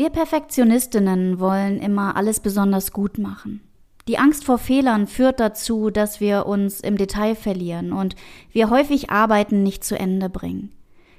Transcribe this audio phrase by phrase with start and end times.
[0.00, 3.60] Wir Perfektionistinnen wollen immer alles besonders gut machen.
[4.08, 8.16] Die Angst vor Fehlern führt dazu, dass wir uns im Detail verlieren und
[8.50, 10.72] wir häufig Arbeiten nicht zu Ende bringen.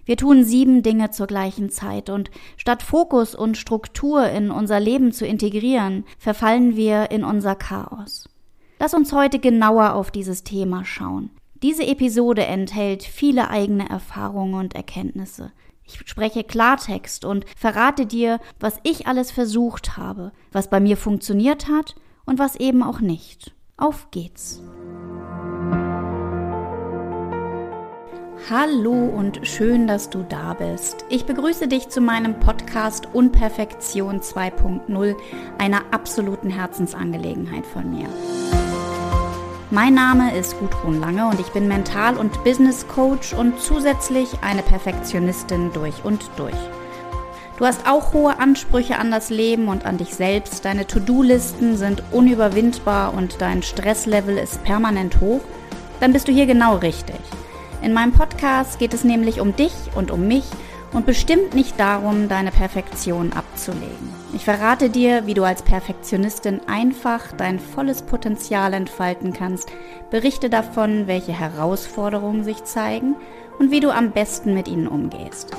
[0.04, 5.12] Wir tun sieben Dinge zur gleichen Zeit und statt Fokus und Struktur in unser Leben
[5.12, 8.30] zu integrieren, verfallen wir in unser Chaos.
[8.80, 11.30] Lass uns heute genauer auf dieses Thema schauen.
[11.62, 15.52] Diese Episode enthält viele eigene Erfahrungen und Erkenntnisse.
[15.94, 21.68] Ich spreche Klartext und verrate dir, was ich alles versucht habe, was bei mir funktioniert
[21.68, 21.96] hat
[22.26, 23.54] und was eben auch nicht.
[23.78, 24.62] Auf geht's!
[28.50, 31.06] Hallo und schön, dass du da bist.
[31.10, 35.16] Ich begrüße dich zu meinem Podcast Unperfektion 2.0,
[35.58, 38.08] einer absoluten Herzensangelegenheit von mir.
[39.74, 44.64] Mein Name ist Gudrun Lange und ich bin Mental- und Business Coach und zusätzlich eine
[44.64, 46.58] Perfektionistin durch und durch.
[47.58, 50.66] Du hast auch hohe Ansprüche an das Leben und an dich selbst.
[50.66, 55.40] Deine To-Do-Listen sind unüberwindbar und dein Stresslevel ist permanent hoch.
[56.02, 57.22] Dann bist du hier genau richtig.
[57.82, 60.50] In meinem Podcast geht es nämlich um dich und um mich
[60.92, 64.21] und bestimmt nicht darum, deine Perfektion abzulegen.
[64.34, 69.70] Ich verrate dir, wie du als Perfektionistin einfach dein volles Potenzial entfalten kannst,
[70.10, 73.16] berichte davon, welche Herausforderungen sich zeigen
[73.60, 75.52] und wie du am besten mit ihnen umgehst.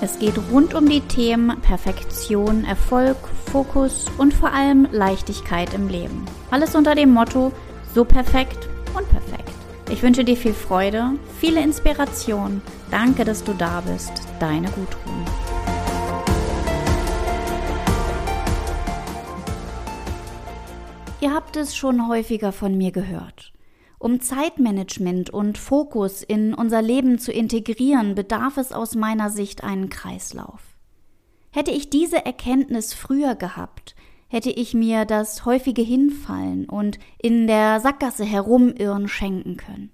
[0.00, 3.16] Es geht rund um die Themen Perfektion, Erfolg,
[3.50, 6.24] Fokus und vor allem Leichtigkeit im Leben.
[6.50, 7.50] Alles unter dem Motto
[7.94, 9.50] so perfekt und perfekt.
[9.90, 12.60] Ich wünsche dir viel Freude, viele Inspiration.
[12.90, 14.12] Danke, dass du da bist.
[14.38, 15.55] Deine Gudrun.
[21.22, 23.52] Ihr habt es schon häufiger von mir gehört.
[23.98, 29.88] Um Zeitmanagement und Fokus in unser Leben zu integrieren, bedarf es aus meiner Sicht einen
[29.88, 30.76] Kreislauf.
[31.50, 33.96] Hätte ich diese Erkenntnis früher gehabt,
[34.28, 39.90] hätte ich mir das häufige Hinfallen und in der Sackgasse herumirren schenken können.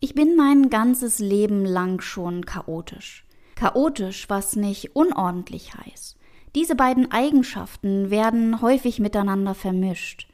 [0.00, 3.26] Ich bin mein ganzes Leben lang schon chaotisch.
[3.54, 6.16] Chaotisch, was nicht unordentlich heißt.
[6.54, 10.28] Diese beiden Eigenschaften werden häufig miteinander vermischt.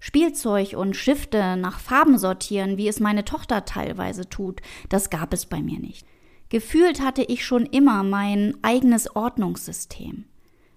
[0.00, 5.46] Spielzeug und Stifte nach Farben sortieren, wie es meine Tochter teilweise tut, das gab es
[5.46, 6.06] bei mir nicht.
[6.50, 10.24] Gefühlt hatte ich schon immer mein eigenes Ordnungssystem.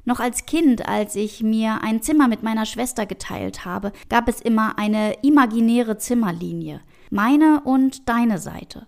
[0.03, 4.41] Noch als Kind, als ich mir ein Zimmer mit meiner Schwester geteilt habe, gab es
[4.41, 8.87] immer eine imaginäre Zimmerlinie, meine und deine Seite.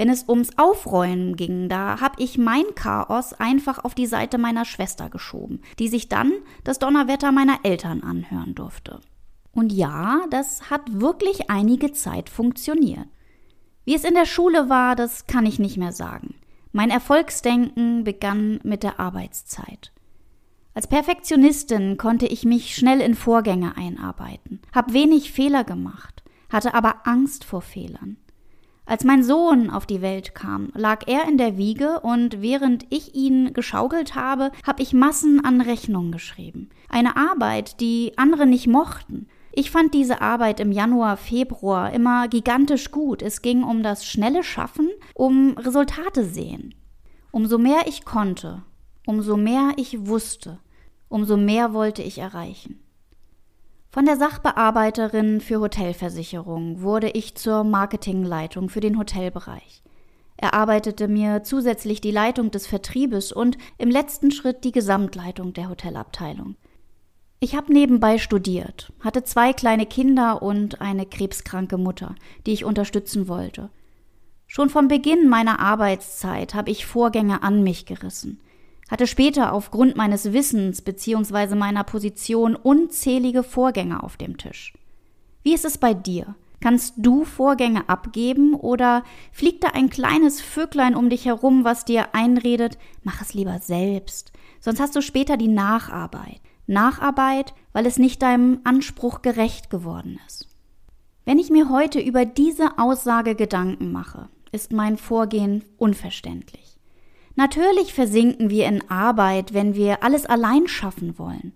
[0.00, 4.64] Wenn es ums Aufräumen ging, da habe ich mein Chaos einfach auf die Seite meiner
[4.64, 6.32] Schwester geschoben, die sich dann
[6.64, 9.02] das Donnerwetter meiner Eltern anhören durfte.
[9.52, 13.08] Und ja, das hat wirklich einige Zeit funktioniert.
[13.84, 16.36] Wie es in der Schule war, das kann ich nicht mehr sagen.
[16.72, 19.92] Mein Erfolgsdenken begann mit der Arbeitszeit.
[20.72, 27.06] Als Perfektionistin konnte ich mich schnell in Vorgänge einarbeiten, habe wenig Fehler gemacht, hatte aber
[27.06, 28.16] Angst vor Fehlern.
[28.84, 33.14] Als mein Sohn auf die Welt kam, lag er in der Wiege und während ich
[33.14, 36.70] ihn geschaukelt habe, habe ich Massen an Rechnungen geschrieben.
[36.88, 42.92] Eine Arbeit, die andere nicht mochten, ich fand diese Arbeit im Januar, Februar immer gigantisch
[42.92, 43.20] gut.
[43.20, 46.74] Es ging um das schnelle Schaffen, um Resultate sehen.
[47.32, 48.62] Umso mehr ich konnte,
[49.06, 50.60] umso mehr ich wusste,
[51.08, 52.80] umso mehr wollte ich erreichen.
[53.92, 59.82] Von der Sachbearbeiterin für Hotelversicherung wurde ich zur Marketingleitung für den Hotelbereich.
[60.36, 65.68] Er arbeitete mir zusätzlich die Leitung des Vertriebes und im letzten Schritt die Gesamtleitung der
[65.68, 66.54] Hotelabteilung.
[67.40, 72.14] Ich habe nebenbei studiert, hatte zwei kleine Kinder und eine krebskranke Mutter,
[72.46, 73.70] die ich unterstützen wollte.
[74.46, 78.40] Schon vom Beginn meiner Arbeitszeit habe ich Vorgänge an mich gerissen,
[78.90, 81.54] hatte später aufgrund meines Wissens bzw.
[81.54, 84.72] meiner Position unzählige Vorgänge auf dem Tisch.
[85.42, 86.34] Wie ist es bei dir?
[86.60, 89.02] Kannst du Vorgänge abgeben oder
[89.32, 94.32] fliegt da ein kleines Vöglein um dich herum, was dir einredet, mach es lieber selbst,
[94.60, 96.40] sonst hast du später die Nacharbeit.
[96.66, 100.48] Nacharbeit, weil es nicht deinem Anspruch gerecht geworden ist.
[101.24, 106.69] Wenn ich mir heute über diese Aussage Gedanken mache, ist mein Vorgehen unverständlich.
[107.36, 111.52] Natürlich versinken wir in Arbeit, wenn wir alles allein schaffen wollen.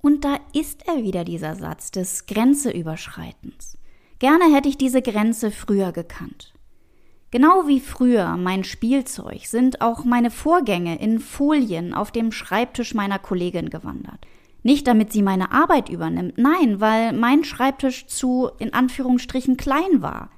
[0.00, 3.78] Und da ist er wieder dieser Satz des Grenzeüberschreitens.
[4.18, 6.52] Gerne hätte ich diese Grenze früher gekannt.
[7.30, 13.18] Genau wie früher mein Spielzeug sind auch meine Vorgänge in Folien auf dem Schreibtisch meiner
[13.18, 14.20] Kollegin gewandert.
[14.62, 20.30] Nicht damit sie meine Arbeit übernimmt, nein, weil mein Schreibtisch zu, in Anführungsstrichen, klein war.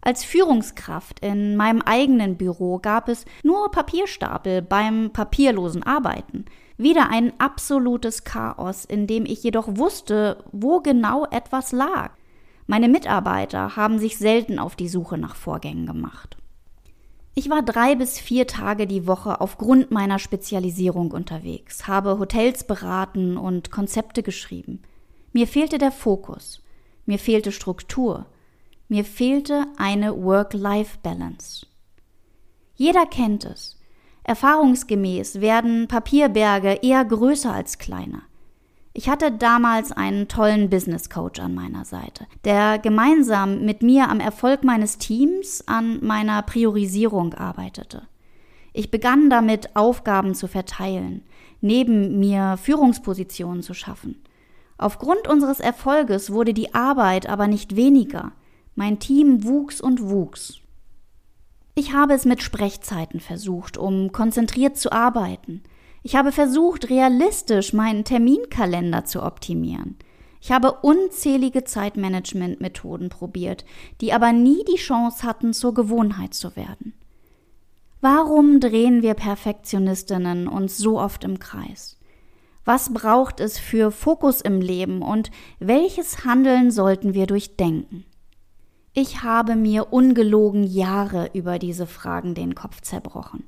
[0.00, 6.44] Als Führungskraft in meinem eigenen Büro gab es nur Papierstapel beim papierlosen Arbeiten.
[6.76, 12.12] Wieder ein absolutes Chaos, in dem ich jedoch wusste, wo genau etwas lag.
[12.66, 16.36] Meine Mitarbeiter haben sich selten auf die Suche nach Vorgängen gemacht.
[17.34, 23.36] Ich war drei bis vier Tage die Woche aufgrund meiner Spezialisierung unterwegs, habe Hotels beraten
[23.36, 24.82] und Konzepte geschrieben.
[25.32, 26.62] Mir fehlte der Fokus,
[27.06, 28.26] mir fehlte Struktur,
[28.88, 31.66] mir fehlte eine Work-Life-Balance.
[32.74, 33.78] Jeder kennt es.
[34.24, 38.22] Erfahrungsgemäß werden Papierberge eher größer als kleiner.
[38.92, 44.20] Ich hatte damals einen tollen Business Coach an meiner Seite, der gemeinsam mit mir am
[44.20, 48.02] Erfolg meines Teams an meiner Priorisierung arbeitete.
[48.72, 51.22] Ich begann damit, Aufgaben zu verteilen,
[51.60, 54.22] neben mir Führungspositionen zu schaffen.
[54.78, 58.32] Aufgrund unseres Erfolges wurde die Arbeit aber nicht weniger.
[58.78, 60.60] Mein Team wuchs und wuchs.
[61.74, 65.64] Ich habe es mit Sprechzeiten versucht, um konzentriert zu arbeiten.
[66.04, 69.96] Ich habe versucht, realistisch meinen Terminkalender zu optimieren.
[70.40, 73.64] Ich habe unzählige Zeitmanagement-Methoden probiert,
[74.00, 76.94] die aber nie die Chance hatten, zur Gewohnheit zu werden.
[78.00, 81.98] Warum drehen wir Perfektionistinnen uns so oft im Kreis?
[82.64, 88.04] Was braucht es für Fokus im Leben und welches Handeln sollten wir durchdenken?
[89.00, 93.44] Ich habe mir ungelogen Jahre über diese Fragen den Kopf zerbrochen.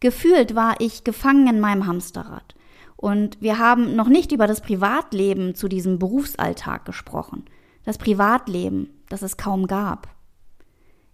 [0.00, 2.54] Gefühlt war ich gefangen in meinem Hamsterrad.
[2.96, 7.46] Und wir haben noch nicht über das Privatleben zu diesem Berufsalltag gesprochen.
[7.86, 10.08] Das Privatleben, das es kaum gab.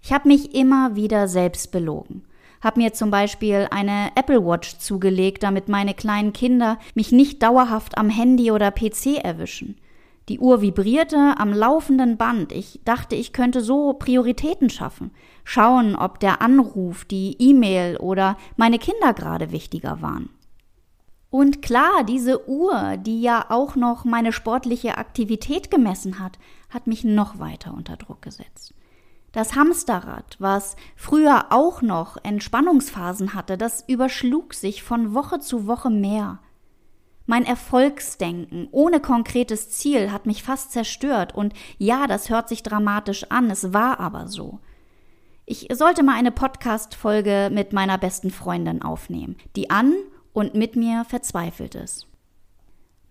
[0.03, 2.25] Ich habe mich immer wieder selbst belogen.
[2.61, 7.97] Hab mir zum Beispiel eine Apple Watch zugelegt, damit meine kleinen Kinder mich nicht dauerhaft
[7.97, 9.77] am Handy oder PC erwischen.
[10.29, 12.53] Die Uhr vibrierte am laufenden Band.
[12.53, 15.11] Ich dachte, ich könnte so Prioritäten schaffen.
[15.43, 20.29] Schauen, ob der Anruf, die E-Mail oder meine Kinder gerade wichtiger waren.
[21.31, 26.39] Und klar, diese Uhr, die ja auch noch meine sportliche Aktivität gemessen hat,
[26.71, 28.75] hat mich noch weiter unter Druck gesetzt.
[29.33, 35.91] Das Hamsterrad, was früher auch noch Entspannungsphasen hatte, das überschlug sich von Woche zu Woche
[35.91, 36.41] mehr.
[37.31, 43.25] Mein Erfolgsdenken ohne konkretes Ziel hat mich fast zerstört und ja, das hört sich dramatisch
[43.31, 44.61] an, es war aber so.
[45.45, 49.93] Ich sollte mal eine Podcast-Folge mit meiner besten Freundin aufnehmen, die an
[50.33, 52.07] und mit mir verzweifelt ist.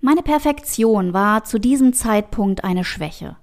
[0.01, 3.37] Meine Perfektion war zu diesem Zeitpunkt eine Schwäche.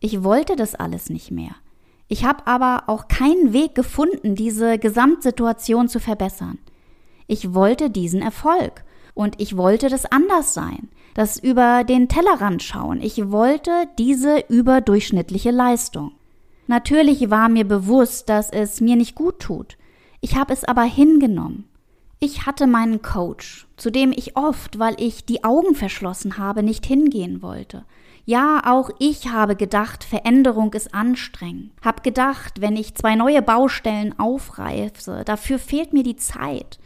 [0.00, 1.54] Ich wollte das alles nicht mehr.
[2.08, 6.58] Ich habe aber auch keinen Weg gefunden, diese Gesamtsituation zu verbessern.
[7.28, 8.82] Ich wollte diesen Erfolg
[9.18, 13.02] und ich wollte das anders sein, das über den Tellerrand schauen.
[13.02, 16.12] Ich wollte diese überdurchschnittliche Leistung.
[16.68, 19.76] Natürlich war mir bewusst, dass es mir nicht gut tut.
[20.20, 21.64] Ich habe es aber hingenommen.
[22.20, 26.86] Ich hatte meinen Coach, zu dem ich oft, weil ich die Augen verschlossen habe, nicht
[26.86, 27.84] hingehen wollte.
[28.24, 31.72] Ja, auch ich habe gedacht, Veränderung ist anstrengend.
[31.84, 36.78] Hab gedacht, wenn ich zwei neue Baustellen aufreiße, dafür fehlt mir die Zeit.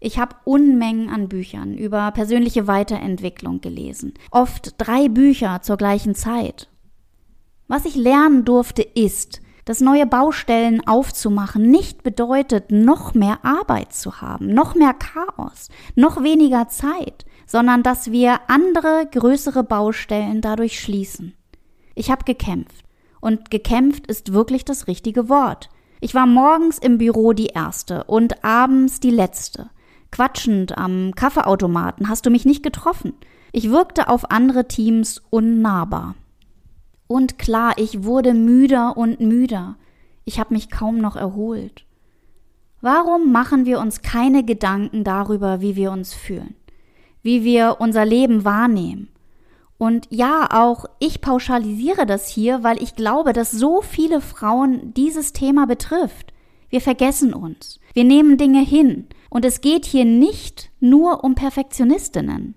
[0.00, 6.68] Ich habe Unmengen an Büchern über persönliche Weiterentwicklung gelesen, oft drei Bücher zur gleichen Zeit.
[7.66, 14.22] Was ich lernen durfte ist, dass neue Baustellen aufzumachen nicht bedeutet, noch mehr Arbeit zu
[14.22, 21.34] haben, noch mehr Chaos, noch weniger Zeit, sondern dass wir andere, größere Baustellen dadurch schließen.
[21.94, 22.84] Ich habe gekämpft.
[23.20, 25.68] Und gekämpft ist wirklich das richtige Wort.
[26.00, 29.68] Ich war morgens im Büro die Erste und abends die Letzte.
[30.10, 33.12] Quatschend am Kaffeeautomaten hast du mich nicht getroffen.
[33.52, 36.14] Ich wirkte auf andere Teams unnahbar.
[37.06, 39.76] Und klar, ich wurde müder und müder.
[40.24, 41.84] Ich habe mich kaum noch erholt.
[42.80, 46.54] Warum machen wir uns keine Gedanken darüber, wie wir uns fühlen,
[47.22, 49.08] wie wir unser Leben wahrnehmen?
[49.78, 55.32] Und ja, auch ich pauschalisiere das hier, weil ich glaube, dass so viele Frauen dieses
[55.32, 56.32] Thema betrifft.
[56.68, 57.80] Wir vergessen uns.
[57.94, 59.06] Wir nehmen Dinge hin.
[59.30, 62.54] Und es geht hier nicht nur um Perfektionistinnen.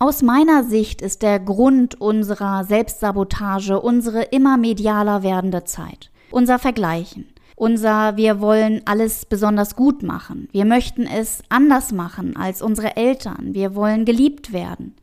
[0.00, 6.10] Aus meiner Sicht ist der Grund unserer Selbstsabotage unsere immer medialer werdende Zeit.
[6.30, 7.26] Unser Vergleichen.
[7.56, 10.48] Unser Wir wollen alles besonders gut machen.
[10.52, 13.54] Wir möchten es anders machen als unsere Eltern.
[13.54, 14.94] Wir wollen geliebt werden.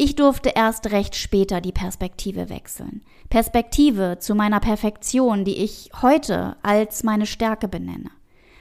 [0.00, 3.02] Ich durfte erst recht später die Perspektive wechseln.
[3.30, 8.12] Perspektive zu meiner Perfektion, die ich heute als meine Stärke benenne.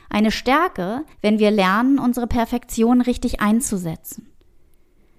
[0.10, 4.32] Eine Stärke, wenn wir lernen, unsere Perfektion richtig einzusetzen.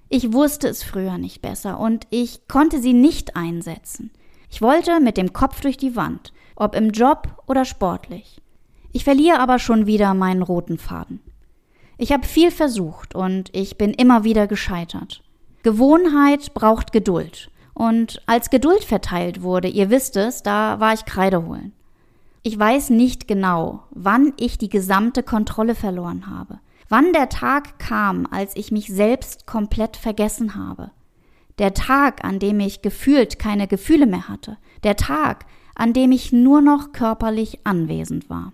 [0.09, 4.11] Ich wusste es früher nicht besser und ich konnte sie nicht einsetzen.
[4.51, 8.43] Ich wollte mit dem Kopf durch die Wand, ob im Job oder sportlich.
[8.91, 11.21] Ich verliere aber schon wieder meinen roten Faden.
[11.97, 15.23] Ich habe viel versucht und ich bin immer wieder gescheitert.
[15.63, 17.51] Gewohnheit braucht Geduld.
[17.75, 21.73] Und als Geduld verteilt wurde, ihr wisst es, da war ich Kreide holen.
[22.43, 26.61] Ich weiß nicht genau, wann ich die gesamte Kontrolle verloren habe.
[26.89, 30.91] Wann der Tag kam, als ich mich selbst komplett vergessen habe.
[31.59, 34.57] Der Tag, an dem ich gefühlt keine Gefühle mehr hatte.
[34.85, 38.53] Der Tag, an dem ich nur noch körperlich anwesend war.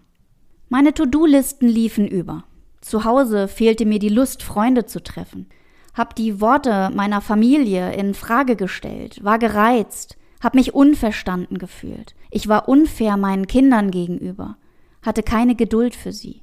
[0.69, 2.45] Meine To-Do-Listen liefen über.
[2.81, 5.47] Zu Hause fehlte mir die Lust, Freunde zu treffen
[5.95, 12.15] hab die Worte meiner Familie in Frage gestellt, war gereizt, hab mich unverstanden gefühlt.
[12.31, 14.57] Ich war unfair meinen Kindern gegenüber,
[15.03, 16.43] hatte keine Geduld für sie.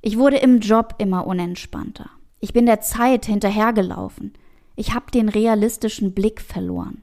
[0.00, 2.08] Ich wurde im Job immer unentspannter.
[2.38, 4.34] Ich bin der Zeit hinterhergelaufen.
[4.76, 7.02] Ich hab den realistischen Blick verloren.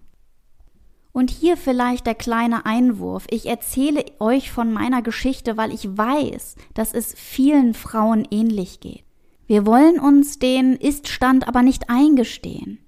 [1.12, 3.28] Und hier vielleicht der kleine Einwurf.
[3.30, 9.04] Ich erzähle euch von meiner Geschichte, weil ich weiß, dass es vielen Frauen ähnlich geht.
[9.46, 12.80] Wir wollen uns den Iststand aber nicht eingestehen.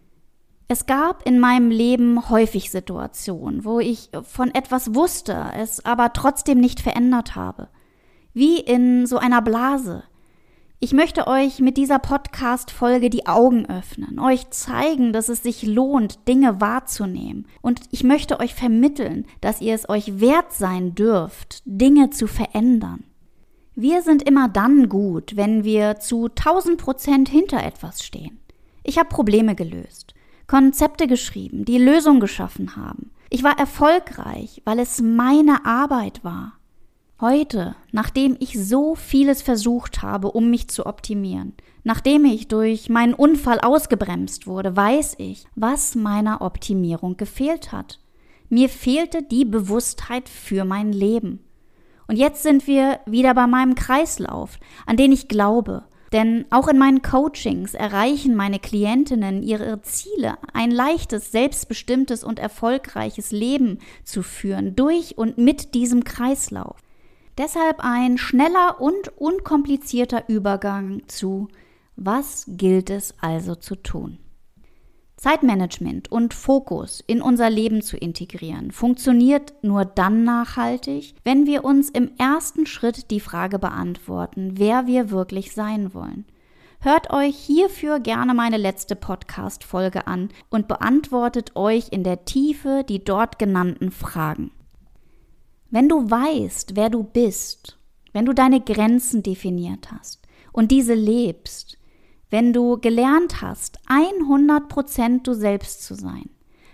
[0.68, 6.60] Es gab in meinem Leben häufig Situationen, wo ich von etwas wusste, es aber trotzdem
[6.60, 7.68] nicht verändert habe.
[8.34, 10.04] Wie in so einer Blase.
[10.80, 16.28] Ich möchte euch mit dieser Podcast-Folge die Augen öffnen, euch zeigen, dass es sich lohnt,
[16.28, 17.48] Dinge wahrzunehmen.
[17.62, 23.04] Und ich möchte euch vermitteln, dass ihr es euch wert sein dürft, Dinge zu verändern.
[23.78, 28.40] Wir sind immer dann gut, wenn wir zu 1000 Prozent hinter etwas stehen.
[28.84, 30.14] Ich habe Probleme gelöst,
[30.48, 33.12] Konzepte geschrieben, die Lösung geschaffen haben.
[33.30, 36.54] Ich war erfolgreich, weil es meine Arbeit war.
[37.20, 41.54] Heute, nachdem ich so vieles versucht habe, um mich zu optimieren,
[41.84, 48.00] nachdem ich durch meinen Unfall ausgebremst wurde, weiß ich, was meiner Optimierung gefehlt hat.
[48.48, 51.42] Mir fehlte die Bewusstheit für mein Leben.
[52.08, 55.84] Und jetzt sind wir wieder bei meinem Kreislauf, an den ich glaube.
[56.12, 63.32] Denn auch in meinen Coachings erreichen meine Klientinnen ihre Ziele, ein leichtes, selbstbestimmtes und erfolgreiches
[63.32, 66.78] Leben zu führen, durch und mit diesem Kreislauf.
[67.38, 71.50] Deshalb ein schneller und unkomplizierter Übergang zu,
[71.98, 74.20] was gilt es also zu tun?
[75.18, 81.90] Zeitmanagement und Fokus in unser Leben zu integrieren, funktioniert nur dann nachhaltig, wenn wir uns
[81.90, 86.26] im ersten Schritt die Frage beantworten, wer wir wirklich sein wollen.
[86.82, 93.04] Hört euch hierfür gerne meine letzte Podcast-Folge an und beantwortet euch in der Tiefe die
[93.04, 94.52] dort genannten Fragen.
[95.72, 97.80] Wenn du weißt, wer du bist,
[98.14, 101.78] wenn du deine Grenzen definiert hast und diese lebst,
[102.30, 106.30] wenn du gelernt hast, 100% du selbst zu sein,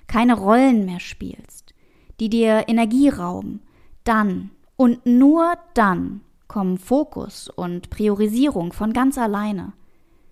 [0.07, 1.73] keine Rollen mehr spielst,
[2.19, 3.61] die dir Energie rauben,
[4.03, 9.73] dann und nur dann kommen Fokus und Priorisierung von ganz alleine.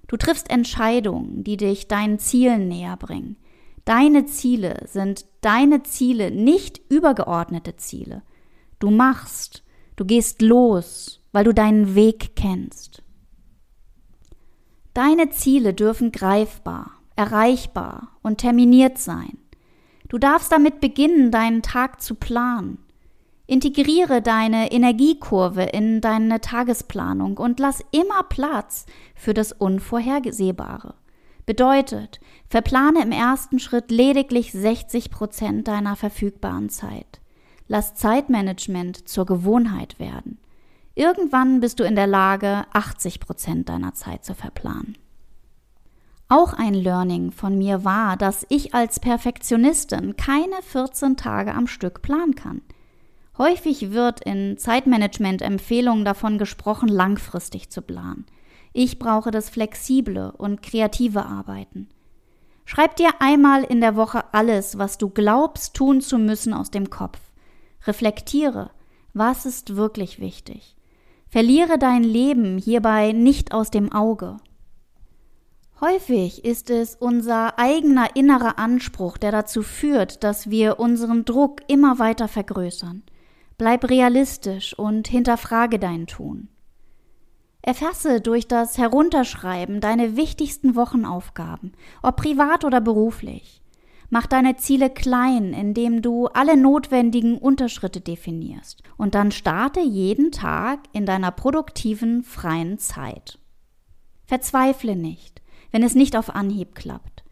[0.08, 3.38] Du triffst Entscheidungen, die dich deinen Zielen näher bringen.
[3.86, 8.24] Deine Ziele sind deine Ziele, nicht übergeordnete Ziele.
[8.80, 9.64] Du machst,
[9.96, 13.04] du gehst los, weil du deinen Weg kennst.
[15.00, 19.38] Deine Ziele dürfen greifbar, erreichbar und terminiert sein.
[20.10, 22.80] Du darfst damit beginnen, deinen Tag zu planen.
[23.48, 30.96] Integriere deine Energiekurve in deine Tagesplanung und lass immer Platz für das Unvorhersehbare.
[31.46, 37.22] Bedeutet, verplane im ersten Schritt lediglich 60 Prozent deiner verfügbaren Zeit.
[37.70, 40.40] Lass Zeitmanagement zur Gewohnheit werden.
[41.00, 44.98] Irgendwann bist du in der Lage, 80 Prozent deiner Zeit zu verplanen.
[46.28, 52.02] Auch ein Learning von mir war, dass ich als Perfektionistin keine 14 Tage am Stück
[52.02, 52.62] planen kann.
[53.38, 58.26] Häufig wird in Zeitmanagement-Empfehlungen davon gesprochen, langfristig zu planen.
[58.74, 61.88] Ich brauche das flexible und kreative Arbeiten.
[62.66, 66.90] Schreib dir einmal in der Woche alles, was du glaubst tun zu müssen, aus dem
[66.90, 67.22] Kopf.
[67.88, 68.72] Reflektiere,
[69.14, 70.76] was ist wirklich wichtig.
[71.30, 74.38] Verliere dein Leben hierbei nicht aus dem Auge.
[75.80, 82.00] Häufig ist es unser eigener innerer Anspruch, der dazu führt, dass wir unseren Druck immer
[82.00, 83.04] weiter vergrößern.
[83.58, 86.50] Bleib realistisch und hinterfrage dein Tun.
[87.62, 93.62] Erfasse durch das Herunterschreiben deine wichtigsten Wochenaufgaben, ob privat oder beruflich.
[94.10, 100.80] Mach deine Ziele klein, indem du alle notwendigen Unterschritte definierst und dann starte jeden Tag
[100.94, 103.38] in deiner produktiven freien Zeit.
[104.26, 107.24] Verzweifle nicht, wenn es nicht auf Anhieb klappt.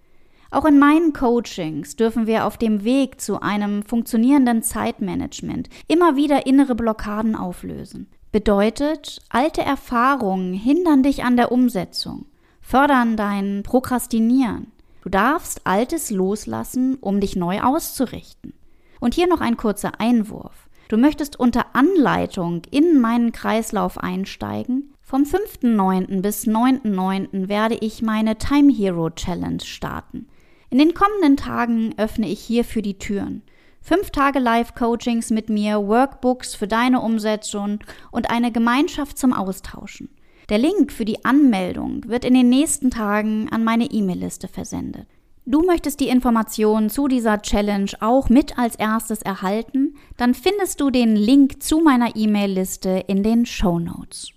[0.49, 6.45] Auch in meinen Coachings dürfen wir auf dem Weg zu einem funktionierenden Zeitmanagement immer wieder
[6.45, 8.07] innere Blockaden auflösen.
[8.31, 12.27] Bedeutet, alte Erfahrungen hindern dich an der Umsetzung,
[12.61, 14.71] fördern dein Prokrastinieren.
[15.07, 18.51] Du darfst Altes loslassen, um dich neu auszurichten.
[18.99, 20.67] Und hier noch ein kurzer Einwurf.
[20.89, 24.93] Du möchtest unter Anleitung in meinen Kreislauf einsteigen?
[24.99, 26.21] Vom 5.9.
[26.21, 27.47] bis 9.9.
[27.47, 30.27] werde ich meine Time Hero Challenge starten.
[30.69, 33.43] In den kommenden Tagen öffne ich hierfür die Türen.
[33.79, 37.79] Fünf Tage Live-Coachings mit mir, Workbooks für deine Umsetzung
[38.11, 40.09] und eine Gemeinschaft zum Austauschen.
[40.49, 45.05] Der Link für die Anmeldung wird in den nächsten Tagen an meine E-Mail-Liste versendet.
[45.45, 50.89] Du möchtest die Informationen zu dieser Challenge auch mit als erstes erhalten, dann findest du
[50.89, 54.29] den Link zu meiner E-Mail-Liste in den Show Notes.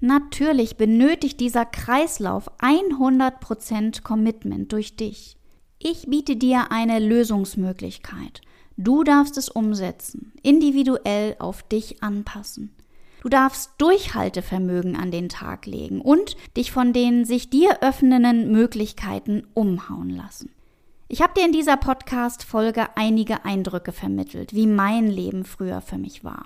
[0.00, 5.36] Natürlich benötigt dieser Kreislauf 100% Commitment durch dich.
[5.78, 8.40] Ich biete dir eine Lösungsmöglichkeit.
[8.76, 12.74] Du darfst es umsetzen, individuell auf dich anpassen.
[13.24, 19.46] Du darfst Durchhaltevermögen an den Tag legen und dich von den sich dir öffnenden Möglichkeiten
[19.54, 20.50] umhauen lassen.
[21.08, 26.22] Ich habe dir in dieser Podcast-Folge einige Eindrücke vermittelt, wie mein Leben früher für mich
[26.22, 26.44] war.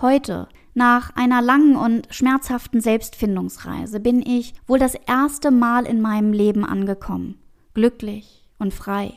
[0.00, 6.32] Heute, nach einer langen und schmerzhaften Selbstfindungsreise, bin ich wohl das erste Mal in meinem
[6.32, 7.38] Leben angekommen,
[7.74, 9.12] glücklich und frei.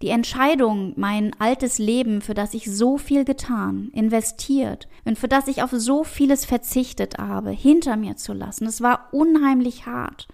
[0.00, 5.48] Die Entscheidung, mein altes Leben, für das ich so viel getan, investiert und für das
[5.48, 10.28] ich auf so vieles verzichtet habe, hinter mir zu lassen, es war unheimlich hart.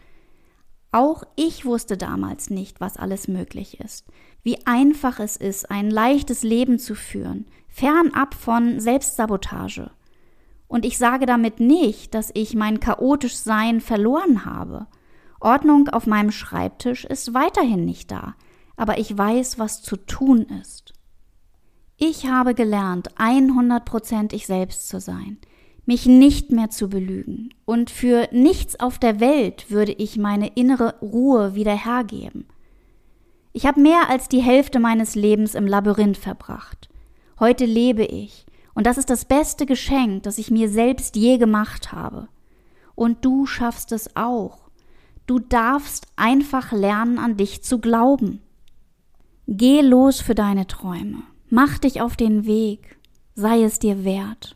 [0.92, 4.06] Auch ich wusste damals nicht, was alles möglich ist,
[4.42, 9.90] wie einfach es ist, ein leichtes Leben zu führen, fernab von Selbstsabotage.
[10.68, 14.86] Und ich sage damit nicht, dass ich mein chaotisch Sein verloren habe.
[15.40, 18.34] Ordnung auf meinem Schreibtisch ist weiterhin nicht da
[18.76, 20.92] aber ich weiß, was zu tun ist.
[21.96, 25.38] Ich habe gelernt, 100% ich selbst zu sein,
[25.86, 30.98] mich nicht mehr zu belügen, und für nichts auf der Welt würde ich meine innere
[31.00, 32.46] Ruhe wieder hergeben.
[33.52, 36.88] Ich habe mehr als die Hälfte meines Lebens im Labyrinth verbracht.
[37.38, 41.92] Heute lebe ich, und das ist das beste Geschenk, das ich mir selbst je gemacht
[41.92, 42.28] habe.
[42.96, 44.70] Und du schaffst es auch.
[45.26, 48.40] Du darfst einfach lernen, an dich zu glauben.
[49.46, 51.22] Geh los für deine Träume.
[51.50, 52.96] Mach dich auf den Weg.
[53.34, 54.54] Sei es dir wert.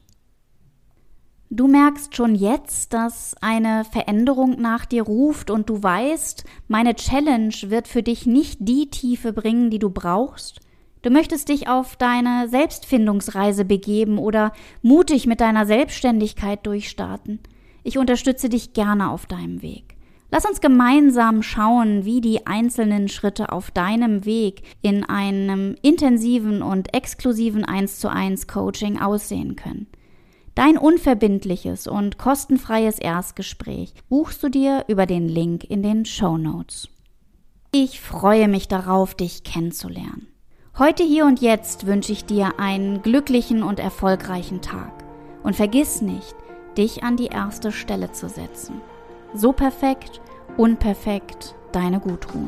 [1.51, 7.55] Du merkst schon jetzt, dass eine Veränderung nach dir ruft und du weißt, meine Challenge
[7.64, 10.61] wird für dich nicht die Tiefe bringen, die du brauchst.
[11.03, 17.40] Du möchtest dich auf deine Selbstfindungsreise begeben oder mutig mit deiner Selbstständigkeit durchstarten.
[17.83, 19.97] Ich unterstütze dich gerne auf deinem Weg.
[20.31, 26.95] Lass uns gemeinsam schauen, wie die einzelnen Schritte auf deinem Weg in einem intensiven und
[26.95, 29.87] exklusiven 1 zu 1 Coaching aussehen können.
[30.55, 36.88] Dein unverbindliches und kostenfreies Erstgespräch buchst du dir über den Link in den Show Notes.
[37.71, 40.27] Ich freue mich darauf, dich kennenzulernen.
[40.79, 45.05] Heute, hier und jetzt wünsche ich dir einen glücklichen und erfolgreichen Tag.
[45.43, 46.35] Und vergiss nicht,
[46.77, 48.81] dich an die erste Stelle zu setzen.
[49.35, 50.21] So perfekt,
[50.57, 52.47] unperfekt, deine Gudrun.